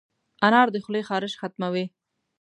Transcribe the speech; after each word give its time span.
انار 0.45 0.67
د 0.71 0.75
خولې 0.83 1.01
خارش 1.09 1.33
ختموي. 1.41 1.85